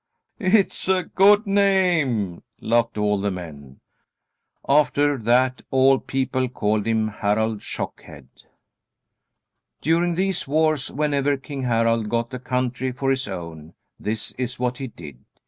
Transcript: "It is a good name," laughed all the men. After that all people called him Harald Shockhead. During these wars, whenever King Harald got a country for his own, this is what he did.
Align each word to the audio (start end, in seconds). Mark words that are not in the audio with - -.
"It 0.39 0.73
is 0.73 0.89
a 0.89 1.03
good 1.03 1.45
name," 1.45 2.41
laughed 2.59 2.97
all 2.97 3.21
the 3.21 3.29
men. 3.29 3.81
After 4.67 5.15
that 5.19 5.61
all 5.69 5.99
people 5.99 6.49
called 6.49 6.87
him 6.87 7.07
Harald 7.09 7.59
Shockhead. 7.61 8.25
During 9.79 10.15
these 10.15 10.47
wars, 10.47 10.89
whenever 10.89 11.37
King 11.37 11.61
Harald 11.61 12.09
got 12.09 12.33
a 12.33 12.39
country 12.39 12.91
for 12.91 13.11
his 13.11 13.27
own, 13.27 13.75
this 13.99 14.31
is 14.39 14.57
what 14.57 14.79
he 14.79 14.87
did. 14.87 15.19